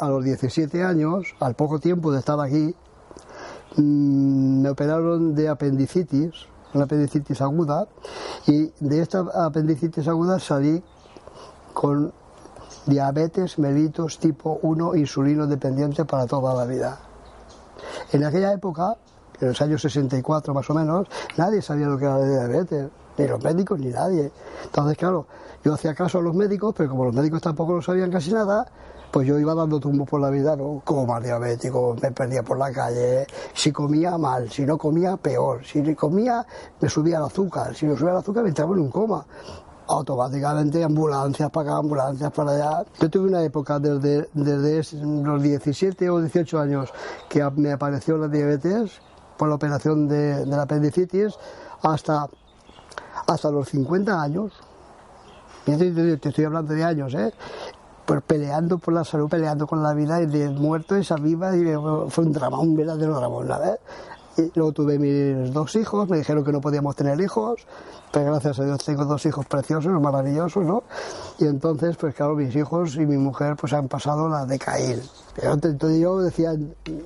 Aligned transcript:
a 0.00 0.08
los 0.08 0.24
17 0.24 0.82
años, 0.82 1.34
al 1.40 1.54
poco 1.54 1.78
tiempo 1.78 2.10
de 2.10 2.18
estar 2.18 2.40
aquí, 2.40 2.74
mm, 3.76 4.62
me 4.62 4.70
operaron 4.70 5.34
de 5.34 5.48
apendicitis, 5.48 6.46
una 6.74 6.84
apendicitis 6.84 7.40
aguda, 7.42 7.86
y 8.46 8.72
de 8.80 9.02
esta 9.02 9.24
apendicitis 9.44 10.08
aguda 10.08 10.38
salí 10.38 10.82
con 11.74 12.12
diabetes 12.86 13.58
mellitus 13.58 14.18
tipo 14.18 14.58
1 14.62 14.96
insulino 14.96 15.46
dependiente 15.46 16.04
para 16.04 16.26
toda 16.26 16.54
la 16.54 16.64
vida. 16.64 16.98
En 18.12 18.24
aquella 18.24 18.52
época, 18.52 18.96
en 19.40 19.48
los 19.48 19.60
años 19.60 19.82
64 19.82 20.54
más 20.54 20.68
o 20.70 20.74
menos, 20.74 21.08
nadie 21.36 21.60
sabía 21.62 21.86
lo 21.86 21.98
que 21.98 22.04
era 22.06 22.18
la 22.18 22.26
diabetes, 22.26 22.88
ni 23.20 23.28
los 23.28 23.42
médicos 23.42 23.78
ni 23.78 23.88
nadie. 23.88 24.30
Entonces, 24.64 24.96
claro, 24.96 25.26
yo 25.64 25.74
hacía 25.74 25.94
caso 25.94 26.18
a 26.18 26.22
los 26.22 26.34
médicos, 26.34 26.74
pero 26.76 26.90
como 26.90 27.04
los 27.04 27.14
médicos 27.14 27.42
tampoco 27.42 27.74
lo 27.74 27.82
sabían 27.82 28.10
casi 28.10 28.32
nada, 28.32 28.66
pues 29.10 29.26
yo 29.26 29.38
iba 29.38 29.54
dando 29.54 29.80
tumbos 29.80 30.08
por 30.08 30.20
la 30.20 30.30
vida, 30.30 30.56
¿no? 30.56 30.82
Como 30.84 31.06
más 31.06 31.22
diabético, 31.22 31.96
me 32.00 32.12
perdía 32.12 32.42
por 32.42 32.58
la 32.58 32.72
calle, 32.72 33.26
si 33.52 33.72
comía 33.72 34.16
mal, 34.16 34.50
si 34.50 34.64
no 34.64 34.78
comía 34.78 35.16
peor, 35.16 35.64
si 35.64 35.94
comía 35.94 36.46
me 36.80 36.88
subía 36.88 37.18
el 37.18 37.24
azúcar, 37.24 37.74
si 37.74 37.86
no 37.86 37.96
subía 37.96 38.12
el 38.12 38.18
azúcar 38.18 38.42
me 38.42 38.50
entraba 38.50 38.74
en 38.74 38.80
un 38.80 38.90
coma. 38.90 39.26
Automáticamente 39.88 40.84
ambulancias 40.84 41.50
para 41.50 41.70
acá, 41.70 41.78
ambulancias 41.78 42.30
para 42.30 42.52
allá. 42.52 42.84
Yo 43.00 43.10
tuve 43.10 43.28
una 43.28 43.42
época 43.42 43.80
desde, 43.80 44.28
desde 44.34 44.96
los 45.02 45.42
17 45.42 46.08
o 46.10 46.20
18 46.20 46.60
años 46.60 46.92
que 47.28 47.42
me 47.56 47.72
apareció 47.72 48.16
la 48.16 48.28
diabetes 48.28 49.00
por 49.36 49.48
la 49.48 49.56
operación 49.56 50.06
de, 50.06 50.44
de 50.44 50.46
la 50.46 50.62
apendicitis 50.62 51.34
hasta, 51.82 52.28
hasta 53.30 53.50
los 53.50 53.68
50 53.68 54.20
años. 54.20 54.52
Te 55.64 56.28
estoy 56.28 56.44
hablando 56.44 56.74
de 56.74 56.82
años, 56.82 57.14
¿eh? 57.14 57.32
Pues 58.04 58.22
peleando 58.26 58.78
por 58.78 58.92
la 58.92 59.04
salud, 59.04 59.28
peleando 59.28 59.68
con 59.68 59.82
la 59.82 59.94
vida, 59.94 60.20
y 60.20 60.26
de 60.26 60.48
muerto 60.48 60.96
esa 60.96 61.14
viva, 61.14 61.56
y 61.56 61.62
fue 62.08 62.24
un 62.24 62.32
drama, 62.32 62.58
un 62.58 62.74
verdadero 62.74 63.14
drama, 63.14 63.38
¿verdad? 63.38 63.78
Y 64.36 64.50
luego 64.54 64.72
tuve 64.72 64.98
mis 64.98 65.52
dos 65.52 65.76
hijos, 65.76 66.08
me 66.08 66.16
dijeron 66.16 66.42
que 66.44 66.50
no 66.50 66.60
podíamos 66.60 66.96
tener 66.96 67.20
hijos, 67.20 67.66
pero 68.10 68.26
gracias 68.26 68.58
a 68.58 68.64
Dios 68.64 68.84
tengo 68.84 69.04
dos 69.04 69.24
hijos 69.26 69.46
preciosos, 69.46 69.92
maravillosos, 70.00 70.64
¿no? 70.64 70.82
Y 71.38 71.44
entonces, 71.44 71.96
pues 71.96 72.14
claro, 72.14 72.34
mis 72.34 72.54
hijos 72.56 72.96
y 72.96 73.06
mi 73.06 73.16
mujer 73.16 73.54
pues 73.54 73.72
han 73.74 73.86
pasado 73.86 74.28
la 74.28 74.44
de 74.44 74.58
caer. 74.58 75.00
Entonces 75.40 76.00
yo 76.00 76.18
decía, 76.20 76.52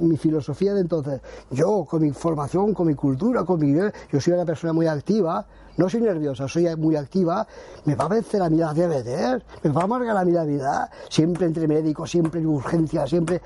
mi 0.01 0.17
filosofía 0.17 0.73
de 0.73 0.81
entonces, 0.81 1.21
yo 1.51 1.85
con 1.85 2.01
mi 2.01 2.13
formación, 2.13 2.73
con 2.73 2.87
mi 2.87 2.95
cultura, 2.95 3.45
con 3.45 3.61
mi... 3.61 3.75
Yo 3.75 4.21
soy 4.21 4.33
una 4.33 4.47
persona 4.47 4.73
muy 4.73 4.87
activa, 4.87 5.45
no 5.77 5.89
soy 5.89 6.01
nerviosa, 6.01 6.49
soy 6.49 6.75
muy 6.77 6.97
activa, 6.97 7.47
me 7.85 7.95
va 7.95 8.05
a 8.05 8.09
vencer 8.09 8.43
a 8.43 8.51
mí 8.51 8.59
la 8.59 8.73
diabetes, 8.73 9.43
me 9.63 9.71
va 9.71 9.83
a 9.83 9.85
amargar 9.85 10.17
a 10.17 10.25
mí 10.25 10.33
la 10.33 10.45
vida, 10.45 10.91
siempre 11.09 11.47
entre 11.47 11.67
médicos, 11.67 12.11
siempre 12.11 12.41
en 12.41 12.47
urgencia, 12.47 13.07
siempre 13.07 13.41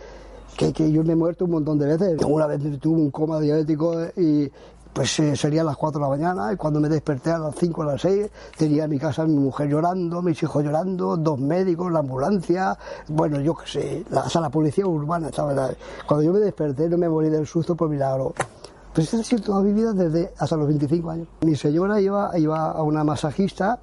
que, 0.56 0.72
que, 0.72 0.90
yo 0.90 1.04
me 1.04 1.12
he 1.12 1.16
muerto 1.16 1.44
un 1.44 1.52
montón 1.52 1.78
de 1.78 1.86
veces. 1.86 2.18
Una 2.26 2.46
vez 2.46 2.60
tuve 2.80 3.00
un 3.00 3.10
coma 3.10 3.38
diabético 3.38 3.94
y 4.16 4.50
pues 4.92 5.20
eh, 5.20 5.36
sería 5.36 5.62
las 5.62 5.76
4 5.76 6.00
de 6.00 6.02
la 6.02 6.08
mañana 6.08 6.52
y 6.52 6.56
cuando 6.56 6.80
me 6.80 6.88
desperté 6.88 7.30
a 7.30 7.38
las 7.38 7.54
5 7.54 7.80
o 7.80 7.84
las 7.84 8.00
6 8.00 8.28
tenía 8.56 8.84
en 8.84 8.90
mi 8.90 8.98
casa 8.98 9.24
mi 9.24 9.36
mujer 9.36 9.68
llorando, 9.68 10.22
mis 10.22 10.42
hijos 10.42 10.64
llorando, 10.64 11.16
dos 11.16 11.38
médicos, 11.38 11.92
la 11.92 12.00
ambulancia, 12.00 12.76
bueno, 13.06 13.40
yo 13.40 13.54
qué 13.54 13.66
sé, 13.66 14.04
la, 14.10 14.28
sea, 14.28 14.40
la 14.40 14.50
policía 14.50 14.86
urbana 14.86 15.28
estaba. 15.28 15.70
Cuando 16.06 16.24
yo 16.24 16.32
me 16.32 16.40
desperté 16.40 16.88
no 16.88 16.98
me 16.98 17.08
morí 17.08 17.28
del 17.28 17.46
susto 17.46 17.76
por 17.76 17.88
milagro. 17.88 18.34
Pues 18.98 19.14
esa 19.14 19.20
ha 19.20 19.22
sido 19.22 19.42
toda 19.42 19.62
mi 19.62 19.72
vida 19.72 19.92
desde 19.92 20.32
hasta 20.38 20.56
los 20.56 20.66
25 20.66 21.08
años. 21.08 21.28
Mi 21.42 21.54
señora 21.54 22.00
iba, 22.00 22.36
iba 22.36 22.72
a 22.72 22.82
una 22.82 23.04
masajista 23.04 23.78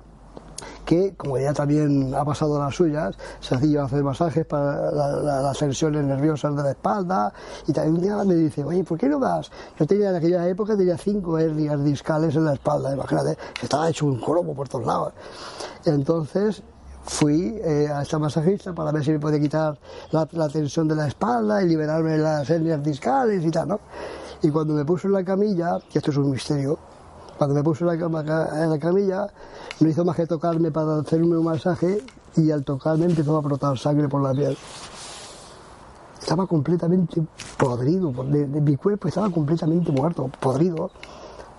que, 0.83 1.15
como 1.15 1.37
ella 1.37 1.53
también 1.53 2.13
ha 2.13 2.25
pasado 2.25 2.59
las 2.59 2.75
suyas, 2.75 3.15
se 3.39 3.55
hacía 3.55 3.85
hacer 3.85 4.03
masajes 4.03 4.45
para 4.45 4.91
las 4.91 5.57
tensiones 5.57 6.03
nerviosas 6.03 6.53
de 6.57 6.63
la 6.63 6.71
espalda, 6.71 7.31
y 7.65 7.71
también 7.71 7.95
un 7.95 8.01
día 8.01 8.23
me 8.25 8.35
dice, 8.35 8.65
oye, 8.65 8.83
¿por 8.83 8.97
qué 8.97 9.07
no 9.07 9.17
vas? 9.17 9.49
Yo 9.79 9.87
tenía 9.87 10.09
en 10.09 10.17
aquella 10.17 10.45
época 10.49 10.75
tenía 10.75 10.97
cinco 10.97 11.39
hernias 11.39 11.81
discales 11.81 12.35
en 12.35 12.43
la 12.43 12.55
espalda, 12.55 12.93
imagínate, 12.93 13.37
estaba 13.63 13.87
hecho 13.87 14.07
un 14.07 14.19
cromo 14.19 14.53
por 14.53 14.67
todos 14.67 14.85
lados. 14.85 15.13
Entonces, 15.85 16.61
fui 17.03 17.57
eh, 17.63 17.87
a 17.87 18.01
esta 18.01 18.19
masajista 18.19 18.73
para 18.73 18.91
ver 18.91 19.05
si 19.05 19.11
me 19.11 19.19
podía 19.19 19.39
quitar 19.39 19.79
la, 20.11 20.27
la 20.33 20.49
tensión 20.49 20.89
de 20.89 20.95
la 20.95 21.07
espalda 21.07 21.63
y 21.63 21.69
liberarme 21.69 22.17
las 22.17 22.49
hernias 22.49 22.83
discales 22.83 23.45
y 23.45 23.49
tal, 23.49 23.69
¿no? 23.69 23.79
Y 24.41 24.49
cuando 24.49 24.73
me 24.73 24.85
puso 24.85 25.07
en 25.07 25.13
la 25.13 25.23
camilla, 25.23 25.79
que 25.89 25.99
esto 25.99 26.11
es 26.11 26.17
un 26.17 26.31
misterio, 26.31 26.77
cuando 27.37 27.55
me 27.55 27.63
puso 27.63 27.89
en 27.89 27.99
la, 28.69 28.79
camilla, 28.79 29.27
no 29.79 29.89
hizo 29.89 30.05
más 30.05 30.15
que 30.15 30.25
tocarme 30.25 30.71
para 30.71 30.99
hacerme 30.99 31.37
un 31.37 31.45
masaje 31.45 32.01
y 32.37 32.51
al 32.51 32.63
tocarme 32.63 33.05
empezó 33.05 33.37
a 33.37 33.41
brotar 33.41 33.77
sangre 33.77 34.07
por 34.07 34.21
la 34.21 34.31
piel. 34.31 34.57
Estaba 36.19 36.47
completamente 36.47 37.21
podrido, 37.57 38.11
de, 38.23 38.47
mi 38.47 38.77
cuerpo 38.77 39.07
estaba 39.07 39.29
completamente 39.29 39.91
muerto, 39.91 40.29
podrido. 40.39 40.91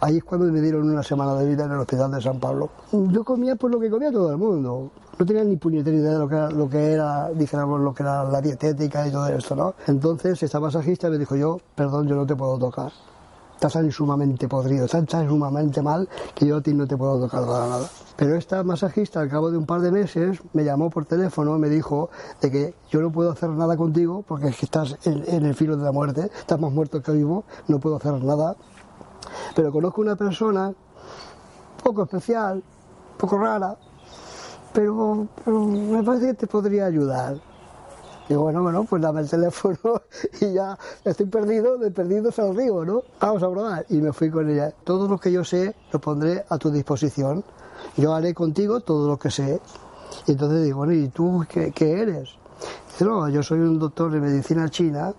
Ahí 0.01 0.19
es 0.19 0.25
cuando 0.25 0.47
me 0.47 0.61
dieron 0.61 0.91
una 0.91 1.03
semana 1.03 1.35
de 1.35 1.47
vida 1.47 1.65
en 1.65 1.73
el 1.73 1.79
hospital 1.79 2.11
de 2.11 2.21
San 2.21 2.39
Pablo. 2.39 2.71
Yo 2.93 3.25
comía 3.25 3.57
por 3.57 3.71
lo 3.71 3.81
que 3.81 3.91
comía 3.91 4.11
todo 4.11 4.31
el 4.31 4.37
mundo. 4.37 4.91
No 5.19 5.25
tenía 5.25 5.44
ni 5.44 5.56
puñetera 5.56 5.97
idea 5.97 6.12
de 6.12 6.19
lo 6.19 6.28
que 6.28 6.34
era, 6.34 6.50
lo 6.50 6.69
que 6.69 6.93
era, 6.93 7.31
dijéramos, 7.31 7.81
lo 7.81 7.94
que 7.94 8.03
era 8.03 8.25
la 8.25 8.41
dietética 8.41 9.06
y 9.06 9.10
todo 9.10 9.28
esto, 9.28 9.56
¿no? 9.56 9.75
Entonces 9.87 10.43
esta 10.43 10.60
masajista 10.60 11.09
me 11.09 11.19
dijo 11.19 11.37
yo, 11.37 11.59
perdón, 11.75 12.06
yo 12.06 12.16
no 12.16 12.27
te 12.27 12.37
puedo 12.37 12.59
tocar. 12.59 12.93
Estás 13.54 13.72
tan 13.72 13.91
sumamente 13.91 14.47
podrido, 14.49 14.84
estás 14.84 15.06
tan 15.06 15.27
sumamente 15.27 15.81
mal 15.81 16.06
que 16.34 16.47
yo 16.47 16.59
a 16.59 16.60
ti 16.60 16.75
no 16.75 16.87
te 16.87 16.97
puedo 16.97 17.19
tocar 17.19 17.47
para 17.47 17.66
nada. 17.66 17.88
Pero 18.16 18.37
esta 18.37 18.62
masajista 18.62 19.21
al 19.21 19.31
cabo 19.31 19.50
de 19.50 19.56
un 19.56 19.65
par 19.65 19.81
de 19.81 19.91
meses 19.91 20.38
me 20.53 20.62
llamó 20.62 20.91
por 20.91 21.06
teléfono 21.06 21.59
me 21.59 21.71
dijo 21.71 22.10
de 22.43 22.50
que 22.50 22.75
yo 22.91 23.00
no 23.00 23.10
puedo 23.10 23.31
hacer 23.31 23.48
nada 23.48 23.77
contigo 23.78 24.22
porque 24.28 24.48
es 24.48 24.59
que 24.59 24.66
estás 24.66 24.98
en, 25.04 25.25
en 25.27 25.47
el 25.47 25.54
filo 25.54 25.78
de 25.78 25.84
la 25.84 25.93
muerte, 25.93 26.31
estás 26.38 26.60
más 26.60 26.71
muerto 26.71 27.03
que 27.03 27.12
vivo, 27.12 27.44
no 27.69 27.81
puedo 27.81 27.97
hacer 27.97 28.22
nada 28.22 28.56
pero 29.54 29.72
conozco 29.72 30.00
una 30.00 30.16
persona 30.16 30.72
poco 31.83 32.03
especial, 32.03 32.62
poco 33.16 33.38
rara, 33.38 33.77
pero, 34.77 35.27
me 35.47 36.03
parece 36.03 36.27
que 36.27 36.35
te 36.35 36.47
podría 36.47 36.85
ayudar. 36.85 37.39
Digo, 38.29 38.43
bueno, 38.43 38.63
bueno, 38.63 38.85
pues 38.85 39.01
dame 39.01 39.23
el 39.23 39.31
teléfono 39.31 39.79
y 40.41 40.53
ya 40.53 40.77
estoy 41.03 41.27
perdido, 41.27 41.79
de 41.79 41.91
perdido 41.91 42.31
se 42.31 42.43
al 42.43 42.55
río, 42.55 42.85
¿no? 42.85 43.03
Vamos 43.19 43.43
a 43.43 43.51
probar. 43.51 43.87
Y 43.89 44.03
me 44.03 44.13
fui 44.13 44.31
con 44.31 44.51
ella. 44.51 44.75
Todo 44.85 45.09
lo 45.09 45.17
que 45.19 45.33
yo 45.33 45.45
sé 45.45 45.75
lo 45.93 45.99
pondré 45.99 46.45
a 46.47 46.59
tu 46.59 46.71
disposición. 46.71 47.43
Yo 47.97 48.15
haré 48.15 48.35
contigo 48.35 48.81
todo 48.81 49.09
lo 49.09 49.17
que 49.17 49.31
sé. 49.31 49.61
Y 50.27 50.33
entonces 50.33 50.65
digo, 50.65 50.79
bueno, 50.79 50.93
¿y 50.93 51.09
tú 51.09 51.47
qué, 51.49 51.73
qué 51.73 52.03
eres? 52.03 52.35
Dice, 52.91 53.05
no, 53.07 53.31
yo 53.31 53.43
soy 53.43 53.61
un 53.61 53.79
doctor 53.79 54.11
de 54.11 54.21
medicina 54.21 54.69
china 54.69 55.15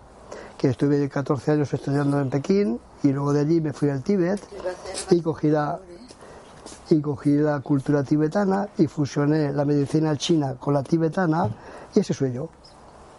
que 0.56 0.70
estuve 0.70 1.10
14 1.10 1.52
años 1.52 1.74
estudiando 1.74 2.20
en 2.20 2.30
Pekín 2.30 2.80
y 3.02 3.08
luego 3.12 3.34
de 3.34 3.40
allí 3.40 3.60
me 3.62 3.74
fui 3.74 3.90
al 3.90 4.04
Tíbet 4.04 4.40
y 5.12 5.22
cogí 5.22 5.50
la, 5.50 5.80
y 6.90 7.02
cogí 7.02 7.38
la 7.38 7.60
cultura 7.60 8.04
tibetana 8.04 8.68
y 8.78 8.88
fusioné 8.88 9.52
la 9.52 9.66
medicina 9.66 10.16
china 10.16 10.56
con 10.60 10.74
la 10.74 10.84
tibetana 10.84 11.50
y 11.94 12.00
ese 12.00 12.14
soy 12.14 12.34
yo. 12.34 12.50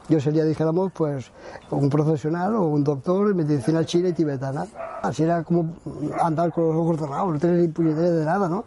Yo 0.09 0.19
sería, 0.21 0.45
dijéramos, 0.45 0.91
pues 0.93 1.31
un 1.71 1.91
profesional 1.91 2.55
o 2.55 2.63
un 2.63 2.83
doctor 2.83 3.31
en 3.31 3.37
medicina 3.37 3.85
china 3.85 4.09
y 4.09 4.13
tibetana. 4.15 4.67
Así 5.03 5.23
era 5.23 5.45
como 5.45 5.75
andar 6.23 6.51
con 6.51 6.69
los 6.69 6.77
ojos 6.77 6.99
cerrados, 6.99 7.35
no 7.35 7.39
tener 7.39 7.61
ni 7.61 7.69
puñetera 7.69 8.11
de 8.11 8.25
nada, 8.25 8.49
¿no? 8.49 8.65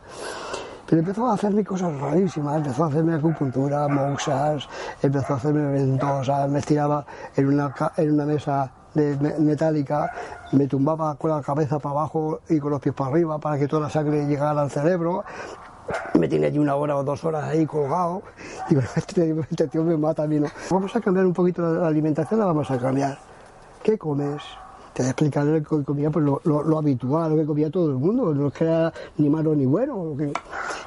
Pero 0.86 1.00
empezó 1.00 1.28
a 1.28 1.34
hacerme 1.34 1.64
cosas 1.64 2.00
rarísimas, 2.00 2.58
empezó 2.58 2.84
a 2.84 2.88
hacerme 2.88 3.16
acupuntura, 3.16 3.88
moxas, 3.88 4.68
empezó 5.02 5.34
a 5.34 5.38
hacerme 5.38 5.72
ventosas, 5.72 6.50
me 6.50 6.60
estiraba 6.60 7.06
en 7.36 7.48
una, 7.48 7.74
en 7.98 8.12
una 8.12 8.26
mesa 8.26 8.72
de 8.94 9.16
metálica, 9.40 10.12
me 10.52 10.68
tumbaba 10.68 11.16
con 11.16 11.32
la 11.32 11.42
cabeza 11.42 11.80
para 11.80 11.96
abajo 11.96 12.42
y 12.50 12.60
con 12.60 12.72
los 12.72 12.82
pies 12.82 12.94
para 12.96 13.12
arriba 13.12 13.40
para 13.40 13.58
que 13.58 13.68
toda 13.68 13.84
la 13.84 13.90
sangre 13.90 14.26
llegara 14.26 14.62
al 14.62 14.70
cerebro. 14.70 15.24
Me 16.18 16.28
tiene 16.28 16.48
allí 16.48 16.60
una 16.60 16.76
hora 16.76 16.96
o 16.96 17.04
dos 17.04 17.24
horas 17.24 17.46
ahí 17.46 17.66
colgado. 17.66 18.22
Y 18.70 18.78
este, 18.96 19.36
este 19.50 19.68
tío 19.68 19.84
me 19.84 19.98
mata 19.98 20.24
a 20.24 20.28
mí. 20.28 20.42
Vamos 20.70 20.96
a 20.96 21.02
cambiar 21.02 21.26
un 21.26 21.34
poquito 21.34 21.62
la 21.62 21.88
alimentación, 21.88 22.40
la 22.40 22.46
vamos 22.46 22.70
a 22.72 22.78
cambiar. 22.78 23.18
¿Qué 23.84 23.98
comes? 23.98 24.42
te 24.94 25.04
explicaré 25.04 25.60
lo 25.60 25.64
que 25.64 25.84
comía 25.84 26.10
pues 26.10 26.26
lo, 26.26 26.78
habitual, 26.78 27.32
lo 27.32 27.38
que 27.38 27.46
comía 27.46 27.70
todo 27.70 27.90
el 27.92 27.98
mundo, 27.98 28.34
no 28.34 28.48
es 28.48 28.54
que 28.54 28.66
era 28.66 28.92
ni 29.18 29.30
malo 29.30 29.56
ni 29.56 29.66
bueno. 29.66 30.16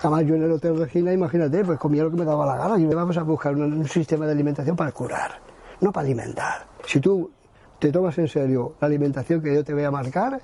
Además 0.01 0.27
yo 0.27 0.35
en 0.35 0.43
el 0.43 0.53
Hotel 0.53 0.79
Regina, 0.79 1.13
imagínate, 1.13 1.65
pues 1.65 1.79
comía 1.79 2.03
lo 2.05 2.11
que 2.11 2.17
me 2.17 2.25
daba 2.25 2.45
la 2.45 2.57
gana. 2.57 2.79
Y 2.79 2.87
vamos 2.87 3.17
a 3.17 3.23
buscar 3.23 3.55
un, 3.55 3.63
un 3.63 3.89
sistema 3.89 4.27
de 4.27 4.33
alimentación 4.33 4.77
para 4.77 4.93
curar, 4.93 5.41
no 5.81 5.91
para 5.91 6.05
alimentar. 6.05 6.67
Si 6.87 7.01
tú 7.01 7.31
te 7.79 7.93
tomas 7.93 8.17
en 8.19 8.29
serio 8.29 8.75
la 8.81 8.87
alimentación 8.87 9.43
que 9.43 9.55
yo 9.55 9.65
te 9.65 9.75
voy 9.75 9.85
a 9.85 9.91
marcar, 9.91 10.41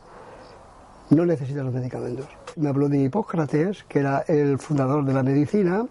no 1.11 1.27
necesitas 1.27 1.65
los 1.65 1.75
medicamentos. 1.75 2.27
Me 2.57 2.69
habló 2.69 2.89
de 2.89 2.99
Hipócrates, 2.99 3.85
que 3.85 3.99
era 3.99 4.21
el 4.29 4.59
fundador 4.59 5.05
de 5.05 5.13
la 5.13 5.23
medicina, 5.23 5.87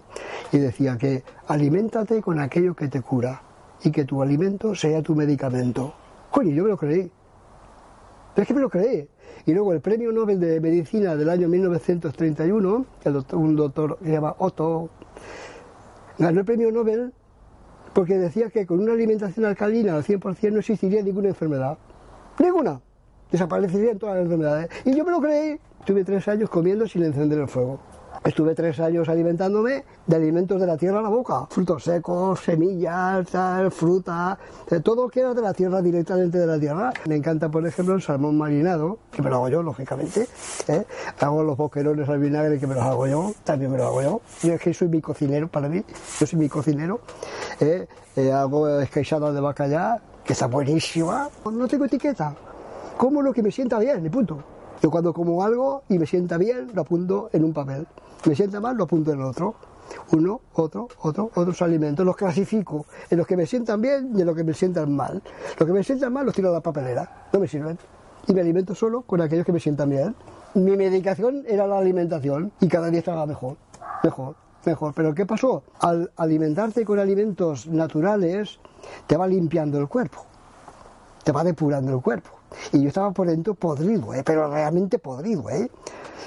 y 0.51 0.57
decía 0.57 0.97
que 0.97 1.24
aliméntate 1.47 2.21
con 2.21 2.39
aquello 2.39 2.75
que 2.75 2.88
te 2.88 3.01
cura 3.01 3.41
y 3.83 3.91
que 3.91 4.06
tu 4.06 4.21
alimento 4.21 4.75
sea 4.75 5.01
tu 5.01 5.15
medicamento. 5.15 5.94
Coño, 6.31 6.51
yo 6.51 6.63
me 6.63 6.69
lo 6.69 6.77
creí. 6.77 7.12
Pero 8.33 8.44
es 8.44 8.47
que 8.47 8.53
me 8.53 8.62
lo 8.62 8.69
creí. 8.69 9.07
Y 9.45 9.53
luego 9.53 9.74
el 9.74 9.81
premio 9.81 10.12
Nobel 10.12 10.39
de 10.39 10.59
Medicina 10.59 11.15
del 11.15 11.30
año 11.30 11.47
1931, 11.47 12.85
un 13.33 13.56
doctor 13.56 13.97
que 14.00 14.06
se 14.06 14.12
llama 14.12 14.35
Otto, 14.38 14.89
ganó 16.18 16.39
el 16.39 16.45
premio 16.45 16.71
Nobel 16.71 17.13
porque 17.94 18.18
decía 18.18 18.50
que 18.50 18.65
con 18.65 18.80
una 18.80 18.94
alimentación 18.94 19.45
alcalina 19.45 19.95
al 19.95 20.03
100% 20.03 20.51
no 20.51 20.59
existiría 20.59 21.01
ninguna 21.01 21.30
enfermedad. 21.30 21.77
Ninguna. 22.39 22.81
Desaparecerían 23.31 24.00
todas 24.00 24.15
las 24.15 24.24
enfermedades. 24.25 24.69
Y 24.86 24.95
yo 24.95 25.06
me 25.06 25.12
lo 25.12 25.21
creí. 25.21 25.59
Tuve 25.86 26.03
tres 26.03 26.27
años 26.27 26.50
comiendo 26.50 26.88
sin 26.88 27.03
encender 27.03 27.39
el 27.39 27.47
fuego. 27.47 27.80
Estuve 28.24 28.54
tres 28.54 28.80
años 28.80 29.07
alimentándome 29.07 29.86
de 30.06 30.16
alimentos 30.16 30.60
de 30.60 30.68
la 30.68 30.75
tierra 30.75 31.00
a 31.00 31.01
la 31.01 31.10
boca, 31.10 31.48
frutos 31.50 31.83
secos, 31.86 32.42
semillas, 32.42 33.27
fruta, 33.71 34.38
todo 34.83 35.04
lo 35.04 35.10
que 35.10 35.21
era 35.21 35.33
de 35.33 35.42
la 35.42 35.54
tierra, 35.54 35.81
directamente 35.81 36.38
de 36.38 36.45
la 36.45 36.60
tierra. 36.60 36.92
Me 37.06 37.16
encanta, 37.16 37.50
por 37.50 37.66
ejemplo, 37.66 37.95
el 37.95 38.01
salmón 38.01 38.38
marinado, 38.38 39.00
que 39.12 39.21
me 39.21 39.30
lo 39.30 39.38
hago 39.38 39.50
yo, 39.50 39.63
lógicamente. 39.63 40.27
¿eh? 40.68 40.86
Hago 41.19 41.44
los 41.44 41.56
boquerones 41.56 42.10
al 42.10 42.19
vinagre, 42.19 42.60
que 42.60 42.68
me 42.68 42.75
los 42.75 42.83
hago 42.83 43.07
yo, 43.07 43.33
también 43.45 43.71
me 43.71 43.77
lo 43.77 43.86
hago 43.86 44.01
yo. 44.01 44.21
Yo 44.44 44.54
es 44.54 44.62
que 44.62 44.74
soy 44.74 44.89
mi 44.89 45.00
cocinero 45.01 45.48
para 45.48 45.69
mí, 45.69 45.83
yo 46.19 46.27
soy 46.27 46.39
mi 46.39 46.50
cocinero. 46.50 47.00
¿eh? 47.62 47.88
Eh, 48.18 48.31
hago 48.33 48.68
esqueixada 48.80 49.31
de 49.31 49.39
bacallá, 49.39 50.01
que 50.25 50.33
está 50.33 50.48
buenísima. 50.48 51.30
No 51.50 51.68
tengo 51.68 51.86
etiqueta, 51.86 52.36
como 52.98 53.21
lo 53.21 53.31
que 53.31 53.42
me 53.42 53.51
sienta 53.51 53.80
bien, 53.80 54.06
y 54.06 54.10
punto. 54.10 54.44
Yo 54.81 54.89
cuando 54.89 55.13
como 55.13 55.44
algo 55.44 55.83
y 55.89 56.00
me 56.00 56.06
sienta 56.06 56.38
bien, 56.38 56.71
lo 56.74 56.81
apunto 56.81 57.30
en 57.33 57.44
un 57.44 57.54
papel. 57.54 57.86
Me 58.25 58.36
sienta 58.36 58.60
mal, 58.60 58.75
lo 58.75 58.83
apunto 58.83 59.13
en 59.13 59.21
otro. 59.21 59.56
Uno, 60.12 60.42
otro, 60.54 60.88
otro, 61.01 61.31
otros 61.36 61.62
alimentos. 61.62 62.06
Los 62.06 62.16
clasifico 62.16 62.86
en 63.10 63.18
los 63.18 63.25
que 63.25 63.38
me 63.38 63.45
sientan 63.45 63.81
bien 63.81 64.12
y 64.16 64.21
en 64.21 64.27
los 64.27 64.36
que 64.36 64.44
me 64.44 64.54
sientan 64.54 64.94
mal. 64.94 65.21
Los 65.57 65.68
que 65.68 65.74
me 65.74 65.83
sientan 65.83 66.12
mal 66.12 66.25
los 66.25 66.36
tiro 66.36 66.50
a 66.50 66.54
la 66.54 66.62
papelera. 66.62 67.27
No 67.31 67.39
me 67.39 67.48
sirven. 67.48 67.77
Y 68.27 68.33
me 68.33 68.42
alimento 68.42 68.75
solo 68.75 69.04
con 69.04 69.21
aquellos 69.21 69.45
que 69.45 69.54
me 69.54 69.60
sientan 69.60 69.89
bien. 69.89 70.16
Mi 70.54 70.75
medicación 70.75 71.45
era 71.48 71.66
la 71.66 71.77
alimentación 71.77 72.51
y 72.60 72.68
cada 72.68 72.89
día 72.89 73.00
estaba 73.00 73.25
mejor. 73.25 73.56
Mejor, 74.04 74.36
mejor. 74.66 74.94
Pero 74.94 75.16
¿qué 75.16 75.25
pasó? 75.25 75.63
Al 75.80 76.12
alimentarte 76.18 76.83
con 76.83 77.00
alimentos 77.00 77.68
naturales, 77.68 78.60
te 79.07 79.16
va 79.16 79.27
limpiando 79.27 79.80
el 79.80 79.88
cuerpo. 79.88 80.25
Te 81.24 81.31
va 81.31 81.44
depurando 81.44 81.94
el 81.94 82.01
cuerpo 82.01 82.38
y 82.72 82.81
yo 82.81 82.88
estaba 82.88 83.12
por 83.12 83.28
dentro 83.28 83.54
podrido, 83.54 84.13
¿eh? 84.13 84.24
pero 84.25 84.51
realmente 84.51 85.00
podrido. 85.00 85.50
¿eh? 85.50 85.69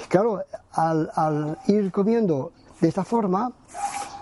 Claro, 0.09 0.43
al, 0.73 1.57
ir 1.67 1.91
comiendo 1.91 2.51
de 2.81 2.87
esta 2.87 3.03
forma, 3.03 3.51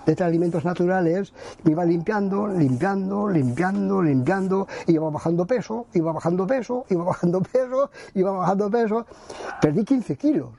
de 0.05 0.13
estos 0.13 0.25
alimentos 0.25 0.65
naturales, 0.65 1.33
me 1.63 1.71
iba 1.71 1.85
limpiando, 1.85 2.47
limpiando, 2.47 3.29
limpiando, 3.29 4.01
limpiando, 4.01 4.67
y 4.87 4.93
iba 4.93 5.09
bajando 5.09 5.45
peso, 5.45 5.87
iba 5.93 6.11
bajando 6.11 6.47
peso, 6.47 6.85
iba 6.89 7.03
bajando 7.03 7.41
peso, 7.41 7.91
iba 8.15 8.31
bajando 8.31 8.69
peso. 8.69 9.05
Perdí 9.61 9.83
15 9.83 10.15
kilos. 10.17 10.49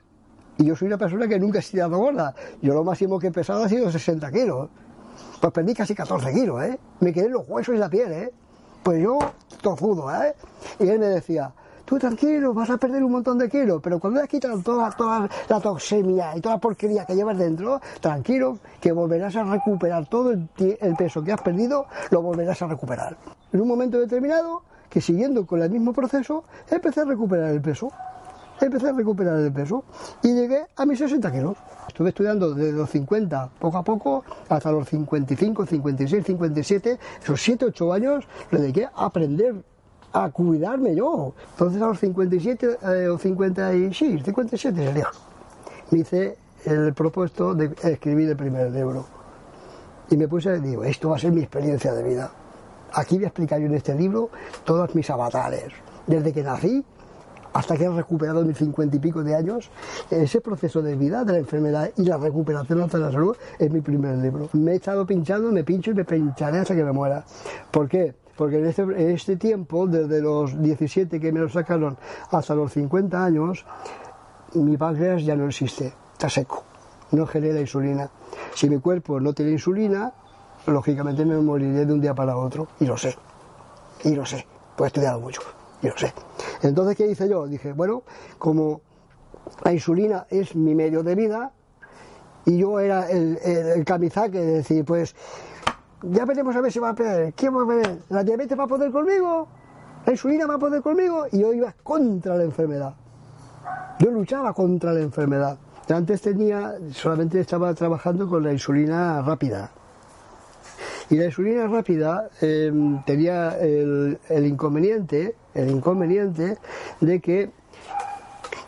Y 0.57 0.65
yo 0.65 0.75
soy 0.75 0.87
una 0.87 0.97
persona 0.97 1.27
que 1.27 1.39
nunca 1.39 1.59
he 1.59 1.61
sido 1.61 1.89
gorda. 1.89 2.35
Yo 2.61 2.73
lo 2.73 2.83
máximo 2.83 3.19
que 3.19 3.27
he 3.27 3.31
pesado 3.31 3.63
ha 3.63 3.69
sido 3.69 3.91
60 3.91 4.31
kilos. 4.31 4.69
Pues 5.41 5.51
perdí 5.51 5.73
casi 5.73 5.95
14 5.95 6.33
kilos, 6.33 6.63
¿eh? 6.63 6.79
Me 6.99 7.11
quedé 7.11 7.25
en 7.25 7.33
los 7.33 7.47
huesos 7.47 7.75
y 7.75 7.77
la 7.77 7.89
piel, 7.89 8.11
¿eh? 8.11 8.33
Pues 8.83 9.01
yo, 9.01 9.17
tozudo, 9.61 10.13
¿eh? 10.13 10.35
Y 10.77 10.89
él 10.89 10.99
me 10.99 11.05
decía, 11.05 11.49
tú 11.85 11.97
tranquilo, 11.97 12.53
vas 12.53 12.69
a 12.69 12.77
perder 12.77 13.01
un 13.01 13.13
montón 13.13 13.37
de 13.37 13.49
kilos, 13.49 13.79
pero 13.81 13.97
cuando 13.97 14.19
has 14.19 14.27
quitado 14.27 14.59
toda, 14.61 14.91
toda 14.91 15.29
la 15.47 15.59
toxemia 15.61 16.35
y 16.35 16.41
toda 16.41 16.55
la 16.55 16.61
porquería 16.61 17.05
que 17.05 17.15
llevas 17.15 17.37
dentro, 17.37 17.79
tranquilo, 18.01 18.57
que 18.81 18.91
volverás 18.91 19.37
a 19.37 19.43
recuperar 19.43 20.05
todo 20.07 20.31
el, 20.31 20.49
el 20.57 20.95
peso 20.97 21.23
que 21.23 21.31
has 21.31 21.41
perdido, 21.41 21.85
lo 22.11 22.21
volverás 22.21 22.61
a 22.61 22.67
recuperar. 22.67 23.15
En 23.53 23.61
un 23.61 23.69
momento 23.69 23.97
determinado, 23.97 24.63
que 24.89 24.99
siguiendo 24.99 25.45
con 25.47 25.61
el 25.61 25.69
mismo 25.69 25.93
proceso, 25.93 26.43
empecé 26.69 27.01
a 27.01 27.05
recuperar 27.05 27.51
el 27.51 27.61
peso 27.61 27.89
empecé 28.65 28.89
a 28.89 28.93
recuperar 28.93 29.39
el 29.39 29.51
peso 29.51 29.83
y 30.21 30.33
llegué 30.33 30.65
a 30.75 30.85
mis 30.85 30.99
60 30.99 31.31
kilos. 31.31 31.57
Estuve 31.87 32.09
estudiando 32.09 32.53
desde 32.53 32.71
los 32.71 32.89
50 32.89 33.49
poco 33.59 33.77
a 33.77 33.83
poco 33.83 34.23
hasta 34.49 34.71
los 34.71 34.87
55, 34.89 35.65
56, 35.65 36.25
57, 36.25 36.99
esos 37.21 37.41
7, 37.41 37.65
8 37.65 37.93
años 37.93 38.27
le 38.51 38.59
dediqué 38.59 38.85
a 38.85 39.05
aprender 39.05 39.55
a 40.13 40.29
cuidarme 40.29 40.95
yo. 40.95 41.33
Entonces 41.51 41.81
a 41.81 41.87
los 41.87 41.99
57 41.99 42.77
eh, 42.81 43.07
o 43.07 43.17
56, 43.17 44.23
57 44.23 44.85
sería, 44.85 45.07
me 45.91 45.99
hice 45.99 46.37
el 46.65 46.93
propuesto 46.93 47.53
de 47.53 47.71
escribir 47.83 48.29
el 48.29 48.37
primer 48.37 48.71
libro. 48.71 49.05
Y 50.09 50.17
me 50.17 50.27
puse, 50.27 50.59
digo, 50.59 50.83
esto 50.83 51.09
va 51.09 51.15
a 51.15 51.19
ser 51.19 51.31
mi 51.31 51.41
experiencia 51.41 51.93
de 51.93 52.03
vida. 52.03 52.31
Aquí 52.93 53.15
voy 53.15 53.25
a 53.25 53.27
explicar 53.27 53.59
yo 53.59 53.65
en 53.65 53.73
este 53.73 53.95
libro 53.95 54.29
todos 54.63 54.93
mis 54.93 55.09
avatares. 55.09 55.73
Desde 56.05 56.31
que 56.31 56.43
nací 56.43 56.85
hasta 57.53 57.77
que 57.77 57.85
he 57.85 57.89
recuperado 57.89 58.43
mis 58.43 58.57
cincuenta 58.57 58.95
y 58.95 58.99
pico 58.99 59.23
de 59.23 59.35
años, 59.35 59.69
ese 60.09 60.41
proceso 60.41 60.81
de 60.81 60.95
vida, 60.95 61.23
de 61.23 61.33
la 61.33 61.39
enfermedad 61.39 61.91
y 61.97 62.03
la 62.03 62.17
recuperación 62.17 62.81
hasta 62.81 62.97
la 62.97 63.11
salud 63.11 63.35
es 63.59 63.71
mi 63.71 63.81
primer 63.81 64.17
libro. 64.17 64.49
Me 64.53 64.73
he 64.73 64.75
estado 64.75 65.05
pinchando, 65.05 65.51
me 65.51 65.63
pincho 65.63 65.91
y 65.91 65.93
me 65.93 66.03
pincharé 66.03 66.59
hasta 66.59 66.75
que 66.75 66.83
me 66.83 66.91
muera. 66.91 67.23
¿Por 67.71 67.87
qué? 67.87 68.15
Porque 68.35 68.57
en 68.57 68.65
este, 68.65 68.81
en 68.81 69.11
este 69.11 69.37
tiempo, 69.37 69.85
desde 69.85 70.19
los 70.19 70.59
17 70.61 71.19
que 71.19 71.31
me 71.31 71.39
lo 71.39 71.49
sacaron 71.49 71.97
hasta 72.31 72.55
los 72.55 72.73
50 72.73 73.23
años, 73.23 73.65
mi 74.55 74.75
páncreas 74.77 75.23
ya 75.23 75.35
no 75.35 75.47
existe, 75.47 75.93
está 76.13 76.29
seco, 76.29 76.63
no 77.11 77.27
genera 77.27 77.59
insulina. 77.59 78.09
Si 78.55 78.69
mi 78.69 78.79
cuerpo 78.79 79.19
no 79.19 79.33
tiene 79.33 79.51
insulina, 79.51 80.11
lógicamente 80.65 81.25
me 81.25 81.37
moriré 81.37 81.85
de 81.85 81.93
un 81.93 82.01
día 82.01 82.15
para 82.15 82.35
otro, 82.35 82.67
y 82.79 82.85
lo 82.85 82.97
sé, 82.97 83.15
y 84.03 84.15
lo 84.15 84.25
sé, 84.25 84.47
pues 84.75 84.87
he 84.87 84.89
estudiado 84.89 85.19
mucho, 85.19 85.41
y 85.81 85.87
lo 85.87 85.97
sé. 85.97 86.13
Entonces, 86.67 86.95
¿qué 86.95 87.07
hice 87.07 87.27
yo? 87.27 87.47
Dije, 87.47 87.73
bueno, 87.73 88.03
como 88.37 88.81
la 89.63 89.73
insulina 89.73 90.25
es 90.29 90.55
mi 90.55 90.75
medio 90.75 91.03
de 91.03 91.15
vida 91.15 91.51
y 92.45 92.57
yo 92.57 92.79
era 92.79 93.09
el, 93.09 93.37
el, 93.43 93.85
el 93.85 94.31
de 94.31 94.45
decir, 94.45 94.85
pues 94.85 95.15
ya 96.03 96.25
veremos 96.25 96.55
a 96.55 96.61
ver 96.61 96.71
si 96.71 96.79
va 96.79 96.89
a 96.89 96.95
perder. 96.95 97.33
¿Quién 97.33 97.55
va 97.55 97.63
a 97.63 97.67
perder? 97.67 97.99
¿La 98.09 98.23
diabetes 98.23 98.57
va 98.57 98.63
a 98.63 98.67
poder 98.67 98.91
conmigo? 98.91 99.47
¿La 100.05 100.11
insulina 100.11 100.45
va 100.45 100.55
a 100.55 100.59
poder 100.59 100.81
conmigo? 100.81 101.25
Y 101.31 101.39
yo 101.39 101.53
iba 101.53 101.73
contra 101.83 102.35
la 102.35 102.43
enfermedad. 102.43 102.93
Yo 103.99 104.11
luchaba 104.11 104.53
contra 104.53 104.91
la 104.91 104.99
enfermedad. 104.99 105.57
Antes 105.89 106.21
tenía, 106.21 106.75
solamente 106.91 107.39
estaba 107.39 107.73
trabajando 107.73 108.27
con 108.27 108.43
la 108.43 108.51
insulina 108.51 109.21
rápida. 109.21 109.71
Y 111.09 111.17
la 111.17 111.25
insulina 111.25 111.67
rápida 111.67 112.29
em, 112.41 113.03
tenía 113.03 113.57
el, 113.59 114.17
inconveniente, 114.29 115.35
el 115.53 115.69
inconveniente 115.69 116.57
de 117.01 117.19
que 117.19 117.51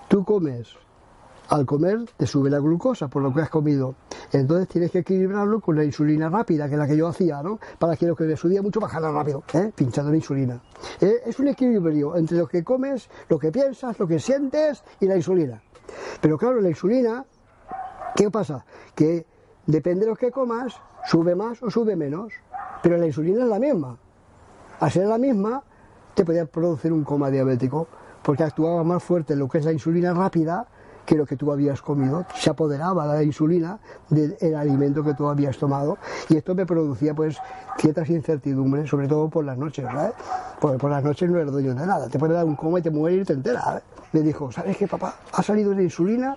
tú 0.08 0.24
comes, 0.24 0.76
al 1.50 1.66
comer 1.66 2.00
te 2.18 2.28
sube 2.28 2.50
la 2.50 2.60
glucosa 2.60 3.08
por 3.08 3.22
lo 3.22 3.34
que 3.34 3.42
has 3.42 3.50
comido. 3.50 3.96
Entonces 4.32 4.68
tienes 4.68 4.92
que 4.92 5.00
equilibrarlo 5.00 5.62
con 5.62 5.76
la 5.76 5.84
insulina 5.84 6.30
rápida, 6.30 6.68
que 6.68 6.74
es 6.74 6.80
la 6.80 6.88
que 6.88 6.98
yo 6.98 7.08
hacía, 7.08 7.42
¿no? 7.42 7.60
Para 7.80 7.96
que 7.96 8.06
lo 8.06 8.16
que 8.16 8.26
me 8.26 8.36
subía 8.36 8.62
mucho 8.62 8.80
bajara 8.80 9.12
rápido, 9.12 9.44
¿eh? 9.54 9.72
pinchando 9.74 10.12
la 10.12 10.18
insulina. 10.18 10.62
Eh, 11.00 11.22
es 11.26 11.40
un 11.40 11.48
equilibrio 11.48 12.16
entre 12.16 12.38
lo 12.38 12.48
que 12.48 12.64
comes, 12.64 13.10
lo 13.30 13.40
que 13.40 13.52
piensas, 13.52 13.98
lo 14.00 14.08
que 14.08 14.20
sientes 14.20 14.84
y 15.00 15.06
la 15.06 15.16
insulina. 15.16 15.62
Pero 16.20 16.38
claro, 16.38 16.60
la 16.60 16.70
insulina, 16.70 17.26
¿qué 18.16 18.30
pasa? 18.30 18.66
Que 18.96 19.26
depende 19.68 20.06
de 20.06 20.12
lo 20.12 20.16
que 20.16 20.32
comas, 20.32 20.76
sube 21.06 21.36
más 21.36 21.62
o 21.64 21.70
sube 21.70 21.96
menos, 21.96 22.34
pero 22.82 22.98
la 22.98 23.06
insulina 23.06 23.44
es 23.44 23.50
la 23.50 23.60
misma. 23.60 23.98
Al 24.80 24.92
ser 24.92 25.08
la 25.08 25.18
misma, 25.18 25.64
te 26.14 26.26
podía 26.26 26.46
producir 26.46 26.92
un 26.92 27.04
coma 27.04 27.30
diabético, 27.30 27.88
porque 28.24 28.44
actuaba 28.44 28.84
más 28.84 29.04
fuerte 29.04 29.36
lo 29.36 29.48
que 29.48 29.60
es 29.60 29.66
la 29.66 29.72
insulina 29.72 30.14
rápida 30.14 30.68
que 31.06 31.16
lo 31.16 31.26
que 31.26 31.36
tú 31.36 31.52
habías 31.52 31.82
comido. 31.82 32.26
Se 32.36 32.50
apoderaba 32.50 33.06
la 33.06 33.22
insulina 33.24 33.80
del 34.10 34.56
alimento 34.56 35.04
que 35.04 35.14
tú 35.14 35.28
habías 35.28 35.58
tomado 35.58 35.98
y 36.30 36.38
esto 36.38 36.56
me 36.56 36.66
producía 36.66 37.14
pues 37.14 37.38
ciertas 37.78 38.10
incertidumbres, 38.10 38.90
sobre 38.90 39.08
todo 39.08 39.30
por 39.30 39.46
las 39.46 39.58
noches, 39.58 39.86
¿sabes? 39.86 40.14
Porque 40.60 40.78
por 40.78 40.90
las 40.90 41.04
noches 41.04 41.30
no 41.30 41.38
eres 41.38 41.52
dueño 41.52 41.76
de 41.76 41.86
nada, 41.86 42.10
te 42.10 42.18
puede 42.18 42.34
dar 42.34 42.46
un 42.46 42.56
coma 42.56 42.80
y 42.80 42.82
te 42.82 42.90
mueres 42.90 43.22
y 43.22 43.26
te 43.26 43.34
enteras. 43.34 43.84
Me 44.12 44.22
dijo, 44.22 44.52
¿sabes 44.52 44.78
qué, 44.78 44.88
papá? 44.88 45.16
Ha 45.34 45.44
salido 45.44 45.72
una 45.72 45.84
insulina, 45.84 46.36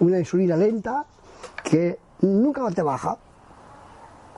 una 0.00 0.18
insulina 0.18 0.56
lenta, 0.56 1.04
que 1.62 1.98
nunca 2.22 2.68
te 2.70 2.82
baja. 2.82 3.18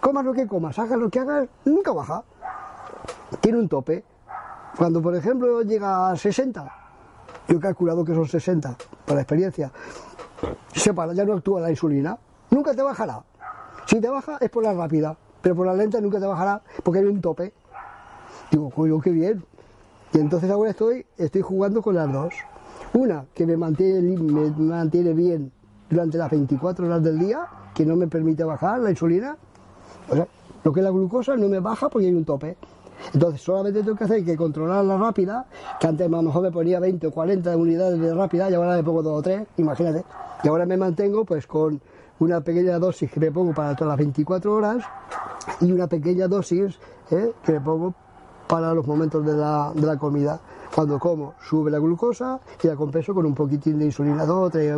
Comas 0.01 0.25
lo 0.25 0.33
que 0.33 0.47
comas, 0.47 0.79
hagas 0.79 0.99
lo 0.99 1.09
que 1.09 1.21
hagas, 1.21 1.49
nunca 1.65 1.93
baja. 1.93 2.25
Tiene 3.41 3.59
un 3.59 3.69
tope. 3.69 4.05
Cuando, 4.77 5.01
por 5.01 5.15
ejemplo, 5.15 5.63
llega 5.63 6.11
a 6.11 6.17
60, 6.17 6.73
yo 7.49 7.57
he 7.57 7.61
calculado 7.61 8.05
que 8.05 8.13
son 8.13 8.27
60, 8.27 8.77
por 9.05 9.15
la 9.15 9.23
experiencia, 9.23 9.71
se 10.75 10.93
para, 10.93 11.13
ya 11.13 11.25
no 11.25 11.35
actúa 11.35 11.61
la 11.61 11.71
insulina, 11.71 12.19
nunca 12.51 12.75
te 12.75 12.83
bajará. 12.83 13.23
Si 13.87 14.01
te 14.01 14.09
baja 14.09 14.39
es 14.41 14.51
por 14.51 14.65
la 14.65 14.73
rápida, 14.73 15.17
pero 15.41 15.55
por 15.55 15.67
la 15.67 15.75
lenta 15.75 16.01
nunca 16.01 16.19
te 16.19 16.27
bajará 16.27 16.61
porque 16.83 17.01
hay 17.01 17.07
un 17.07 17.21
tope. 17.21 17.53
Digo, 18.51 18.71
coño, 18.71 19.01
qué 19.01 19.11
bien. 19.11 19.45
Y 20.13 20.19
entonces 20.19 20.51
ahora 20.51 20.71
estoy, 20.71 21.07
estoy 21.19 21.43
jugando 21.43 21.81
con 21.81 21.95
las 21.95 22.13
dos. 22.13 22.35
Una 22.95 23.27
que 23.35 23.47
me 23.47 23.57
mantiene, 23.57 24.01
me 24.01 24.51
mantiene 24.51 25.13
bien 25.13 25.53
durante 25.89 26.19
las 26.19 26.31
24 26.31 26.87
horas 26.87 27.03
del 27.03 27.19
día 27.19 27.47
que 27.75 27.85
no 27.85 27.97
me 27.97 28.07
permite 28.07 28.45
bajar 28.45 28.81
la 28.81 28.91
insulina. 28.91 29.37
O 30.09 30.15
sea, 30.15 30.27
lo 30.63 30.73
que 30.73 30.81
es 30.81 30.85
la 30.85 30.91
glucosa 30.91 31.37
no 31.37 31.49
me 31.49 31.61
baja 31.61 31.89
porque 31.89 32.07
hay 32.07 32.15
un 32.15 32.25
tope. 32.25 32.57
Entonces 33.13 33.43
solamente 33.43 33.83
tengo 33.83 33.97
que 33.97 34.05
hacer 34.05 34.25
que 34.25 34.37
controlar 34.37 34.85
la 34.85 34.97
rápida, 34.97 35.47
que 35.79 35.87
antes 35.87 36.07
a 36.07 36.11
lo 36.11 36.23
mejor 36.23 36.43
me 36.43 36.51
ponía 36.51 36.81
20 36.81 37.07
o 37.09 37.11
40 37.11 37.57
unidades 37.57 38.01
de 38.01 38.15
rápida 38.15 38.51
y 38.51 38.55
ahora 38.55 38.77
me 38.77 38.83
pongo 38.83 39.03
2 39.03 39.19
o 39.19 39.23
3, 39.23 39.47
imagínate. 39.59 40.05
Y 40.43 40.49
ahora 40.49 40.65
me 40.65 40.77
mantengo 40.77 41.25
pues 41.25 41.47
con 41.47 41.81
una 42.19 42.41
pequeña 42.41 42.79
dosis 42.79 43.11
que 43.11 43.21
me 43.21 43.31
pongo 43.31 43.53
para 43.53 43.75
todas 43.75 43.91
las 43.91 43.99
24 43.99 44.55
horas 44.55 44.85
y 45.61 45.73
una 45.73 45.87
pequeña 45.87 46.29
dosis 46.29 46.79
¿eh? 47.11 47.33
que 47.45 47.53
me 47.53 47.61
pongo 47.61 47.95
para 48.47 48.73
los 48.73 48.87
momentos 48.87 49.25
de 49.25 49.35
la, 49.35 49.73
de 49.75 49.87
la 49.87 49.99
comida. 49.99 50.41
Cuando 50.75 50.99
como, 50.99 51.35
sube 51.41 51.71
la 51.71 51.79
glucosa 51.79 52.41
y 52.61 52.67
la 52.67 52.75
compenso 52.75 53.15
con 53.15 53.25
un 53.25 53.35
poquitín 53.35 53.79
de 53.79 53.85
insulina, 53.85 54.27
dos, 54.27 54.51
tres, 54.51 54.77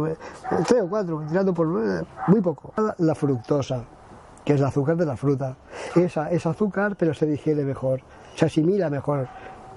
tres 0.66 0.82
o 0.82 0.88
cuatro, 0.88 1.22
tirando 1.26 1.54
por 1.54 1.66
muy 1.66 2.40
poco. 2.42 2.74
La 2.98 3.14
fructosa, 3.14 3.82
que 4.44 4.52
es 4.52 4.60
el 4.60 4.66
azúcar 4.66 4.96
de 4.96 5.06
la 5.06 5.16
fruta. 5.16 5.56
Esa 5.94 6.30
es 6.30 6.44
azúcar, 6.44 6.96
pero 6.98 7.14
se 7.14 7.24
digiere 7.24 7.64
mejor, 7.64 8.02
se 8.34 8.44
asimila 8.44 8.90
mejor 8.90 9.26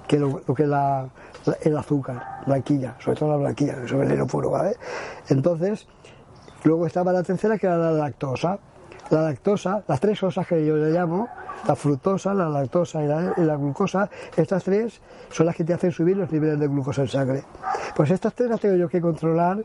que 0.09 0.19
lo, 0.19 0.41
que 0.43 0.67
la, 0.67 1.07
el 1.61 1.77
azúcar, 1.77 2.41
blanquilla, 2.45 2.95
sobre 2.99 3.17
todo 3.17 3.29
la 3.29 3.38
blanquilla, 3.38 3.75
que 3.75 3.85
es 3.85 3.93
veneno 3.93 4.27
puro, 4.27 4.49
¿vale? 4.49 4.75
Entonces, 5.29 5.88
luego 6.65 6.85
estaba 6.85 7.13
la 7.13 7.23
tercera, 7.23 7.57
que 7.57 7.67
era 7.67 7.77
la 7.77 7.91
lactosa. 7.91 8.59
La 9.10 9.24
lactosa, 9.24 9.84
las 9.88 10.00
tres 10.00 10.22
osas 10.22 10.46
que 10.46 10.63
yo 10.66 10.75
le 10.75 10.92
llamo, 10.92 11.28
la 11.68 11.75
fructosa, 11.75 12.34
la 12.34 12.48
lactosa 12.48 13.04
y 13.04 13.08
la, 13.08 13.56
glucosa, 13.56 14.10
estas 14.36 14.63
tres 14.63 15.01
son 15.32 15.48
las 15.48 15.56
que 15.56 15.63
te 15.63 15.74
hacen 15.74 15.92
subir 15.92 16.16
los 16.16 16.32
niveles 16.32 16.60
de 16.60 16.68
glucosa 16.68 17.01
en 17.01 17.08
sangre. 17.08 17.44
Pues 17.96 18.12
estas 18.12 18.34
tres 18.34 18.50
las 18.50 18.60
tengo 18.60 18.75
yo 18.75 18.88
que 18.88 19.01
controlar 19.01 19.63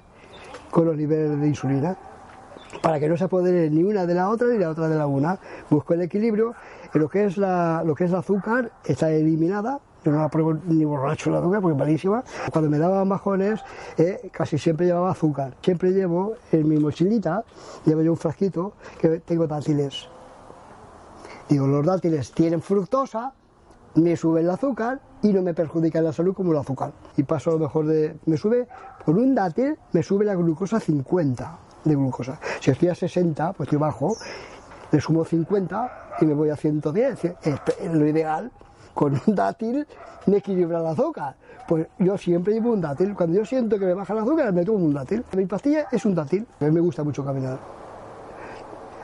con 0.71 0.87
los 0.87 0.97
niveles 0.97 1.39
de 1.39 1.47
insulina, 1.47 1.97
para 2.83 2.99
que 2.99 3.09
no 3.09 3.17
se 3.17 3.25
apodere 3.25 3.71
ni 3.71 3.83
una 3.83 4.07
de 4.07 4.15
la 4.15 4.29
otra 4.29 4.49
ni 4.49 4.59
la 4.59 4.71
otra 4.71 4.89
de 4.89 4.97
la 4.97 5.07
una. 5.07 5.39
Busco 5.71 5.95
el 5.95 6.03
equilibrio, 6.03 6.55
en 6.93 7.01
lo 7.01 7.09
que 7.09 7.25
es, 7.25 7.37
la, 7.37 7.83
lo 7.85 7.95
que 7.95 8.05
es 8.05 8.11
el 8.11 8.17
azúcar 8.17 8.73
está 8.85 9.11
eliminada, 9.11 9.81
yo 10.05 10.13
no 10.13 10.19
la 10.21 10.29
pruebo 10.29 10.55
ni 10.67 10.85
borracho 10.85 11.31
la 11.31 11.39
azúcar 11.39 11.61
porque 11.61 11.73
es 11.73 11.79
malísima. 11.79 12.25
Cuando 12.53 12.71
me 12.71 12.79
daban 12.79 13.09
bajones, 13.09 13.61
eh, 13.97 14.29
casi 14.33 14.59
siempre 14.59 14.87
llevaba 14.87 15.11
azúcar. 15.11 15.57
Siempre 15.63 15.93
llevo 15.93 16.35
en 16.53 16.69
mi 16.69 16.77
mochilita, 16.79 17.45
llevo 17.85 18.03
yo 18.03 18.13
un 18.13 18.19
frasquito 18.19 18.75
que 19.01 19.21
tengo 19.21 19.47
dátiles. 19.47 20.09
Digo, 21.49 21.67
los 21.67 21.85
dátiles 21.85 22.33
tienen 22.33 22.63
fructosa, 22.63 23.33
me 23.97 24.17
sube 24.17 24.41
el 24.41 24.51
azúcar 24.51 25.01
y 25.23 25.33
no 25.33 25.43
me 25.43 25.55
perjudica 25.55 26.01
la 26.01 26.13
salud 26.13 26.35
como 26.35 26.53
el 26.53 26.59
azúcar. 26.59 26.93
Y 27.17 27.23
paso 27.23 27.51
a 27.51 27.53
lo 27.55 27.61
mejor 27.61 27.87
de. 27.87 28.17
Me 28.27 28.37
sube, 28.37 28.67
por 29.05 29.17
un 29.17 29.35
dátil, 29.35 29.77
me 29.93 30.03
sube 30.03 30.25
la 30.25 30.35
glucosa 30.35 30.81
50 30.81 31.59
de 31.85 31.95
glucosa. 31.95 32.39
Si 32.61 32.71
estoy 32.71 32.89
a 32.89 32.95
60, 32.95 33.53
pues 33.53 33.67
estoy 33.67 33.79
bajo, 33.79 34.17
le 34.91 35.01
sumo 35.01 35.25
50 35.25 36.17
y 36.21 36.27
me 36.27 36.35
voy 36.35 36.51
a 36.51 36.57
110. 36.57 37.25
Es 37.43 37.93
lo 37.93 38.07
ideal. 38.07 38.51
Con 38.95 39.21
un 39.27 39.35
dátil 39.35 39.87
me 40.27 40.39
equilibra 40.39 40.81
el 40.81 40.87
azúcar. 40.87 41.35
Pues 41.67 41.87
yo 41.99 42.17
siempre 42.17 42.55
llevo 42.55 42.73
un 42.73 42.81
dátil. 42.81 43.15
Cuando 43.15 43.37
yo 43.37 43.45
siento 43.45 43.79
que 43.79 43.87
me 43.87 43.95
baja 43.95 44.13
el 44.13 44.21
azúcar, 44.21 44.53
me 44.53 44.65
tomo 44.65 44.85
un 44.85 44.95
dátil. 44.95 45.25
Mi 45.37 45.47
pastilla 45.47 45.87
es 45.91 46.05
un 46.05 46.15
dátil. 46.15 46.47
A 46.61 46.65
mí 46.65 46.71
me 46.71 46.81
gusta 46.81 47.03
mucho 47.03 47.25
caminar. 47.25 47.84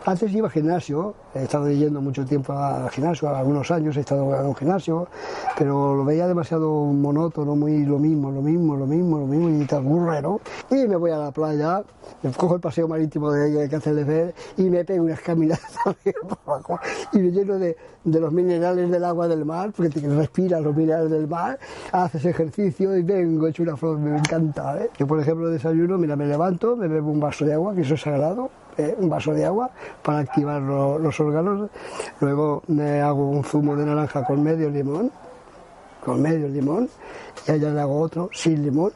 Antes 0.07 0.33
iba 0.33 0.47
al 0.47 0.53
gimnasio, 0.53 1.15
he 1.35 1.43
estado 1.43 1.71
yendo 1.71 2.01
mucho 2.01 2.25
tiempo 2.25 2.55
al 2.55 2.89
gimnasio, 2.89 3.29
algunos 3.29 3.71
años 3.71 3.95
he 3.99 4.01
estado 4.01 4.35
en 4.35 4.47
un 4.47 4.57
gimnasio, 4.57 5.09
pero 5.59 5.95
lo 5.95 6.07
veía 6.07 6.27
demasiado 6.27 6.71
monótono, 6.87 7.55
muy 7.55 7.85
lo 7.85 7.99
mismo, 7.99 8.31
lo 8.31 8.41
mismo, 8.41 8.77
lo 8.77 8.87
mismo, 8.87 9.19
lo 9.19 9.27
mismo, 9.27 9.51
y 9.51 9.67
te 9.67 9.77
aburre, 9.77 10.23
¿no? 10.23 10.41
Y 10.71 10.89
me 10.89 10.97
voy 10.97 11.11
a 11.11 11.19
la 11.19 11.31
playa, 11.33 11.83
cojo 12.39 12.55
el 12.55 12.63
paseo 12.63 12.89
marítimo 12.89 13.31
de 13.31 13.77
hace 13.77 13.93
de 13.93 14.05
ver 14.05 14.35
y 14.57 14.71
me 14.71 14.87
pego 14.87 15.05
unas 15.05 15.21
caminadas 15.21 15.63
y 17.13 17.19
me 17.19 17.31
lleno 17.31 17.59
de, 17.59 17.77
de, 18.03 18.21
los 18.21 18.33
minerales 18.33 18.91
del 18.91 19.05
agua 19.05 19.29
del 19.29 19.45
mar, 19.45 19.71
porque 19.77 20.01
te 20.01 20.09
respiras 20.09 20.63
los 20.63 20.75
minerales 20.75 21.11
del 21.11 21.29
mar, 21.29 21.59
haces 21.93 22.25
ejercicio 22.25 22.97
y 22.97 23.03
vengo 23.03 23.47
hecho 23.49 23.63
una 23.63 23.77
flor, 23.77 23.99
me 23.99 24.17
encanta, 24.17 24.83
¿eh? 24.83 24.89
Yo, 24.99 25.07
por 25.07 25.21
ejemplo, 25.21 25.51
desayuno, 25.51 25.99
mira, 25.99 26.17
me 26.17 26.27
levanto, 26.27 26.75
me 26.75 26.89
bebo 26.89 27.11
un 27.11 27.21
vaso 27.21 27.45
de 27.45 27.53
agua, 27.53 27.75
que 27.75 27.83
eso 27.83 27.95
es 27.95 28.01
sagrado, 28.01 28.51
¿eh? 28.77 28.95
un 28.99 29.09
vaso 29.09 29.33
de 29.33 29.45
agua 29.45 29.71
para 30.03 30.21
activar 30.21 30.61
los 30.63 31.21
órganos. 31.21 31.71
Luego 32.21 32.63
me 32.69 33.01
hago 33.01 33.29
un 33.29 33.45
zumo 33.45 33.77
de 33.77 33.87
naranja 33.87 34.25
con 34.25 34.43
medio 34.43 34.71
limón, 34.71 35.11
con 36.05 36.21
medio 36.23 36.49
limón, 36.49 36.89
y 37.47 37.51
allá 37.51 37.71
le 37.71 37.81
hago 37.81 38.01
otro 38.01 38.31
sin 38.33 38.63
limón. 38.63 38.93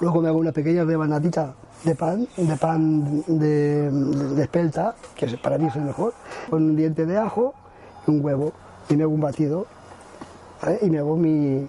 Luego 0.00 0.20
me 0.20 0.28
hago 0.28 0.38
una 0.38 0.52
pequeña 0.52 0.84
rebanadita 0.84 1.54
de 1.84 1.94
pan, 1.94 2.26
de 2.36 2.56
pan 2.56 3.24
de, 3.26 4.42
espelta, 4.42 4.94
que 5.16 5.26
para 5.38 5.58
mí 5.58 5.66
es 5.66 5.76
el 5.76 5.82
mejor, 5.82 6.14
con 6.48 6.62
un 6.62 6.76
diente 6.76 7.06
de 7.06 7.18
ajo 7.18 7.54
y 8.06 8.10
un 8.10 8.24
huevo, 8.24 8.52
y 8.88 8.96
me 8.96 9.02
hago 9.04 9.12
un 9.12 9.20
batido, 9.20 9.66
y 10.80 10.90
me 10.90 10.98
hago 10.98 11.16
mi, 11.16 11.68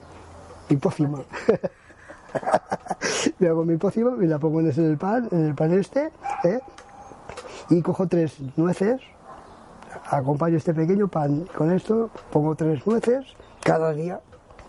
mi 0.70 0.78
pócima. 0.78 1.20
me 3.40 3.48
hago 3.48 3.66
mi 3.66 3.78
pócima 3.78 4.14
y 4.22 4.28
la 4.28 4.40
pongo 4.40 4.60
en 4.60 4.68
el 4.68 4.98
pan, 4.98 5.28
en 5.32 5.46
el 5.46 5.56
pan 5.56 5.74
este, 5.74 6.12
¿eh? 6.44 6.60
y 7.70 7.82
cojo 7.82 8.08
tres 8.08 8.38
nueces, 8.56 9.02
acompaño 10.10 10.58
este 10.58 10.74
pequeño 10.74 11.08
pan 11.08 11.46
con 11.56 11.72
esto, 11.72 12.10
pongo 12.32 12.56
tres 12.56 12.86
nueces 12.86 13.26
cada 13.64 13.94
día, 13.94 14.20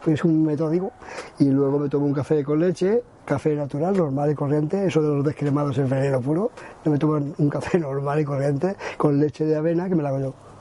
es 0.07 0.25
un 0.25 0.45
metódico, 0.45 0.93
y 1.39 1.47
luego 1.47 1.79
me 1.79 1.89
tomo 1.89 2.07
un 2.07 2.13
café 2.13 2.45
con 2.45 2.61
leche, 2.61 3.03
café 3.25 3.55
natural, 3.55 3.97
normal 3.97 4.31
y 4.31 4.35
corriente, 4.35 4.87
eso 4.87 5.03
de 5.03 5.09
los 5.09 5.25
descremados 5.25 5.79
en 5.79 5.89
veneno 5.89 6.21
puro, 6.21 6.51
yo 6.85 6.91
me 6.91 6.99
tomo 6.99 7.15
un 7.15 7.51
café 7.51 7.79
normal 7.81 8.21
y 8.21 8.25
corriente 8.25 8.77
con 8.97 9.19
leche 9.19 9.45
de 9.45 9.57
avena 9.57 9.89
que 9.89 9.95
me 9.95 10.03
la 10.03 10.11
hago 10.11 10.21
yo. 10.21 10.54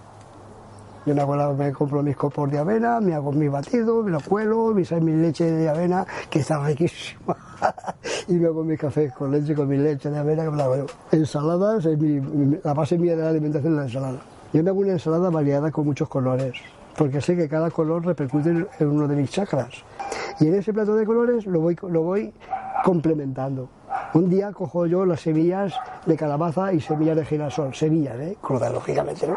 Yo 1.05 1.13
me, 1.13 1.53
me 1.55 1.73
compro 1.73 2.01
mis 2.01 2.15
copos 2.15 2.49
de 2.49 2.57
avena, 2.57 3.01
me 3.01 3.13
hago 3.13 3.33
mi 3.33 3.49
batido, 3.49 4.01
me 4.03 4.11
lo 4.11 4.21
cuelo, 4.21 4.73
me 4.73 4.85
sale 4.85 5.01
mi 5.01 5.13
leche 5.13 5.51
de 5.51 5.67
avena, 5.67 6.05
que 6.29 6.39
está 6.39 6.63
riquísima. 6.65 7.35
y 8.29 8.33
me 8.33 8.47
hago 8.47 8.63
mi 8.63 8.77
café 8.77 9.11
con 9.11 9.31
leche, 9.31 9.53
con 9.53 9.67
mi 9.67 9.77
leche 9.77 10.09
de 10.09 10.17
avena, 10.17 10.43
que 10.45 10.51
me 10.51 10.57
la 10.57 10.63
hago. 10.63 10.85
Ensaladas, 11.11 11.85
es 11.85 11.99
la 12.63 12.73
base 12.73 12.97
mía 12.97 13.17
de 13.17 13.23
la 13.23 13.29
alimentación 13.29 13.73
es 13.73 13.77
la 13.77 13.83
ensalada. 13.83 14.21
Yo 14.53 14.63
me 14.63 14.69
hago 14.69 14.79
una 14.79 14.93
ensalada 14.93 15.29
variada 15.29 15.71
con 15.71 15.85
muchos 15.85 16.07
colores, 16.07 16.53
porque 16.97 17.19
sé 17.19 17.35
que 17.35 17.49
cada 17.49 17.69
color 17.69 18.05
repercute 18.05 18.49
en 18.51 18.87
uno 18.87 19.05
de 19.07 19.15
mis 19.17 19.29
chakras. 19.29 19.83
Y 20.39 20.47
en 20.47 20.55
ese 20.55 20.71
plato 20.71 20.95
de 20.95 21.05
colores 21.05 21.45
lo 21.45 21.59
voy, 21.59 21.75
lo 21.89 22.01
voy 22.01 22.33
complementando. 22.83 23.67
Un 24.13 24.29
día 24.29 24.51
cojo 24.51 24.85
yo 24.85 25.05
las 25.05 25.21
semillas 25.21 25.73
de 26.05 26.15
calabaza 26.15 26.71
y 26.71 26.79
semillas 26.79 27.15
de 27.15 27.25
girasol, 27.25 27.73
semillas, 27.73 28.15
¿eh? 28.19 28.37
crudas 28.39 28.71
lógicamente, 28.71 29.25
¿no? 29.25 29.35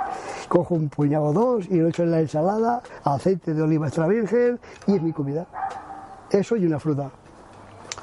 Cojo 0.48 0.74
un 0.74 0.90
puñado 0.90 1.24
o 1.24 1.32
dos 1.32 1.66
y 1.70 1.76
lo 1.76 1.88
echo 1.88 2.02
en 2.02 2.10
la 2.10 2.20
ensalada, 2.20 2.82
aceite 3.02 3.54
de 3.54 3.62
oliva 3.62 3.86
extra 3.86 4.06
virgen 4.06 4.60
y 4.86 4.96
es 4.96 5.02
mi 5.02 5.12
comida. 5.12 5.46
Eso 6.30 6.56
y 6.56 6.66
una 6.66 6.78
fruta. 6.78 7.10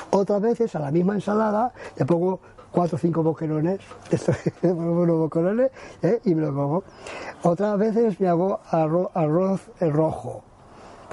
Otras 0.09 0.41
veces 0.41 0.75
a 0.75 0.79
la 0.79 0.89
misma 0.89 1.13
ensalada 1.13 1.71
le 1.95 2.05
pongo 2.05 2.39
cuatro 2.71 2.95
o 2.95 2.99
cinco 2.99 3.21
boquerones, 3.21 3.79
unos 4.63 5.17
boquerones 5.19 5.69
¿eh? 6.01 6.21
y 6.25 6.33
me 6.33 6.41
lo 6.41 6.55
como. 6.55 6.83
Otras 7.43 7.77
veces 7.77 8.19
me 8.19 8.27
hago 8.27 8.61
arroz, 8.71 9.11
arroz 9.13 9.69
rojo, 9.79 10.43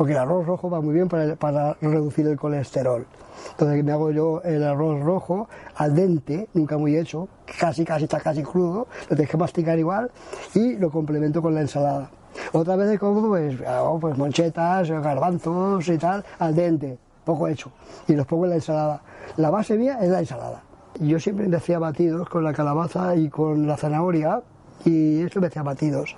porque 0.00 0.14
el 0.14 0.18
arroz 0.18 0.46
rojo 0.46 0.70
va 0.70 0.80
muy 0.80 0.94
bien 0.94 1.10
para, 1.10 1.36
para 1.36 1.74
reducir 1.82 2.26
el 2.26 2.38
colesterol. 2.38 3.04
Entonces 3.50 3.84
me 3.84 3.92
hago 3.92 4.10
yo 4.10 4.40
el 4.44 4.64
arroz 4.64 4.98
rojo 5.02 5.46
al 5.76 5.94
dente, 5.94 6.48
nunca 6.54 6.78
muy 6.78 6.96
hecho, 6.96 7.28
casi 7.58 7.84
casi 7.84 8.04
está 8.04 8.18
casi 8.18 8.42
crudo, 8.42 8.86
lo 9.02 9.08
tienes 9.08 9.28
que 9.28 9.36
masticar 9.36 9.78
igual 9.78 10.10
y 10.54 10.76
lo 10.76 10.90
complemento 10.90 11.42
con 11.42 11.54
la 11.54 11.60
ensalada. 11.60 12.10
Otra 12.54 12.76
vez 12.76 12.98
como 12.98 13.28
pues, 13.28 13.60
hago 13.60 14.00
pues 14.00 14.16
monchetas, 14.16 14.90
garbanzos 14.90 15.86
y 15.86 15.98
tal, 15.98 16.24
al 16.38 16.54
dente, 16.54 16.96
poco 17.22 17.46
hecho, 17.46 17.70
y 18.08 18.14
los 18.14 18.24
pongo 18.26 18.44
en 18.44 18.50
la 18.52 18.56
ensalada. 18.56 19.02
La 19.36 19.50
base 19.50 19.76
mía 19.76 19.98
es 20.00 20.08
la 20.08 20.20
ensalada. 20.20 20.62
Yo 20.98 21.20
siempre 21.20 21.46
me 21.46 21.58
hacía 21.58 21.78
batidos 21.78 22.26
con 22.30 22.42
la 22.42 22.54
calabaza 22.54 23.16
y 23.16 23.28
con 23.28 23.66
la 23.66 23.76
zanahoria 23.76 24.40
y 24.82 25.20
esto 25.20 25.42
me 25.42 25.48
hacía 25.48 25.62
batidos 25.62 26.16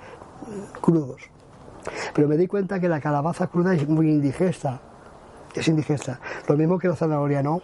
crudos. 0.79 1.32
Pero 2.13 2.27
me 2.27 2.37
di 2.37 2.47
cuenta 2.47 2.79
que 2.79 2.89
la 2.89 2.99
calabaza 2.99 3.47
cruda 3.47 3.73
es 3.73 3.87
muy 3.87 4.09
indigesta 4.09 4.81
es 5.59 5.67
indigesta. 5.67 6.19
Lo 6.47 6.57
mismo 6.57 6.79
que 6.79 6.87
la 6.87 6.95
zanahoria, 6.95 7.43
¿no? 7.43 7.61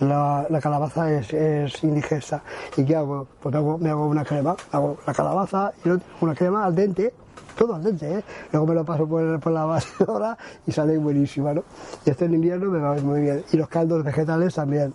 la, 0.00 0.60
calabaza 0.62 1.12
es, 1.12 1.82
indigesta. 1.84 2.42
¿Y 2.76 2.84
qué 2.84 2.96
hago? 2.96 3.26
Pues 3.40 3.54
me 3.80 3.90
hago, 3.90 4.06
una 4.06 4.24
crema, 4.24 4.56
hago 4.72 4.98
la 5.06 5.12
calabaza 5.12 5.72
y 5.84 5.90
una 6.20 6.34
crema 6.34 6.64
al 6.64 6.74
dente, 6.74 7.12
todo 7.58 7.74
al 7.74 7.82
dente, 7.82 8.18
¿eh? 8.18 8.24
Luego 8.52 8.66
me 8.68 8.74
lo 8.74 8.84
paso 8.84 9.06
por, 9.06 9.40
por 9.40 9.52
la 9.52 9.64
batidora 9.66 10.36
y 10.66 10.72
sale 10.72 10.96
buenísima, 10.98 11.52
¿no? 11.52 11.64
Y 12.04 12.10
esto 12.10 12.24
en 12.24 12.34
invierno 12.34 12.70
me 12.70 12.78
va 12.78 12.94
muy 12.94 13.20
bien. 13.20 13.44
Y 13.52 13.56
los 13.56 13.68
caldos 13.68 14.02
vegetales 14.02 14.54
también. 14.54 14.94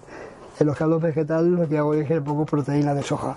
En 0.57 0.67
los 0.67 0.77
caldos 0.77 1.01
vegetales 1.01 1.51
lo 1.51 1.67
que 1.67 1.77
hago 1.77 1.93
es 1.93 2.07
que 2.07 2.15
le 2.15 2.21
pongo 2.21 2.45
proteína 2.45 2.93
de 2.93 3.03
soja. 3.03 3.35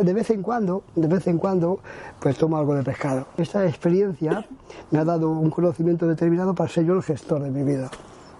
De 0.00 0.12
vez 0.12 0.30
en 0.30 0.42
cuando, 0.42 0.82
de 0.94 1.06
vez 1.06 1.26
en 1.26 1.38
cuando, 1.38 1.80
pues 2.18 2.36
tomo 2.38 2.56
algo 2.56 2.74
de 2.74 2.82
pescado. 2.82 3.26
Esta 3.36 3.66
experiencia 3.66 4.44
me 4.90 4.98
ha 4.98 5.04
dado 5.04 5.30
un 5.30 5.50
conocimiento 5.50 6.08
determinado 6.08 6.54
para 6.54 6.68
ser 6.68 6.84
yo 6.84 6.94
el 6.94 7.02
gestor 7.02 7.42
de 7.42 7.50
mi 7.50 7.62
vida. 7.62 7.90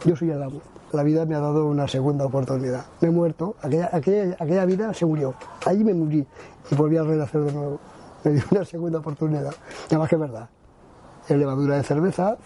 Yo 0.04 0.16
soy 0.16 0.30
el 0.30 0.42
amo. 0.42 0.60
La 0.92 1.02
vida 1.02 1.26
me 1.26 1.34
ha 1.34 1.40
dado 1.40 1.66
una 1.66 1.86
segunda 1.88 2.24
oportunidad. 2.24 2.86
Me 3.00 3.08
he 3.08 3.10
muerto, 3.10 3.54
aquella, 3.60 3.90
aquella, 3.92 4.64
vida 4.64 4.94
se 4.94 5.04
murió. 5.04 5.34
Allí 5.66 5.84
me 5.84 5.92
morí 5.94 6.26
y 6.70 6.74
volví 6.74 6.96
a 6.96 7.02
renacer 7.02 7.42
de 7.42 7.52
nuevo. 7.52 7.78
Me 8.24 8.32
dio 8.32 8.42
una 8.50 8.64
segunda 8.64 8.98
oportunidad. 9.00 9.52
Y 9.90 9.94
además 9.94 10.08
que 10.08 10.16
verdad. 10.16 10.48
Es 11.28 11.36
levadura 11.36 11.76
de 11.76 11.82
cerveza, 11.82 12.38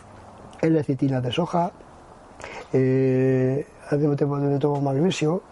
es 0.61 0.71
lecitina 0.71 1.21
de 1.21 1.31
soja, 1.33 1.71
eh, 2.73 3.67
me 3.99 4.59
tomo 4.59 4.81
magnesio. 4.81 5.43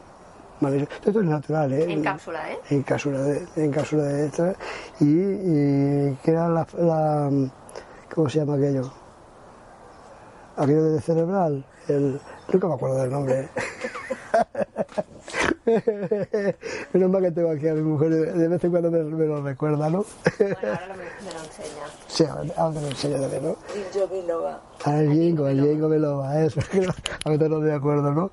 Esto 0.60 1.20
es 1.20 1.26
natural, 1.26 1.72
¿eh? 1.72 1.92
En 1.92 2.02
cápsula, 2.02 2.50
¿eh? 2.52 2.58
En 2.70 2.82
cápsula 2.82 3.20
de, 3.22 3.46
en 3.56 3.70
cápsula 3.70 4.02
de 4.04 4.26
esta. 4.26 4.54
Y, 5.00 5.04
y 5.06 6.14
que 6.22 6.30
era 6.32 6.48
la, 6.48 6.66
la- 6.78 7.30
¿Cómo 8.14 8.28
se 8.28 8.38
llama 8.40 8.54
aquello? 8.54 8.90
Aquello 10.56 10.84
de 10.84 11.00
cerebral. 11.00 11.64
El, 11.86 12.20
nunca 12.52 12.66
me 12.68 12.74
acuerdo 12.74 12.96
del 13.02 13.10
nombre. 13.10 13.48
Menos 16.92 17.10
mal 17.10 17.22
que 17.22 17.30
tengo 17.30 17.50
aquí 17.50 17.68
a 17.68 17.74
mi 17.74 17.82
mujer, 17.82 18.10
de 18.10 18.48
vez 18.48 18.64
en 18.64 18.70
cuando 18.70 18.90
me, 18.90 19.02
me 19.04 19.26
lo 19.26 19.42
recuerda, 19.42 19.88
¿no? 19.90 20.04
Bueno, 20.38 20.56
ahora 20.62 20.88
me, 20.96 21.04
me 21.04 21.32
lo 21.32 21.40
enseña. 21.44 21.86
Sí, 22.06 22.24
ahora 22.56 22.74
te 22.74 22.80
lo 22.80 22.88
enseño 22.88 23.20
también, 23.20 23.42
¿no? 23.44 23.56
Gil 23.72 23.84
Jovi 24.02 24.22
Nova. 24.22 24.60
Ah, 24.84 24.98
el 25.00 25.12
Jingo, 25.12 25.46
el 25.48 25.60
Jingo 25.62 25.88
Beloba, 25.88 26.40
eso. 26.40 26.60
A 27.24 27.30
veces 27.30 27.48
no 27.50 27.58
me 27.60 27.72
acuerdo, 27.72 28.12
¿no? 28.12 28.30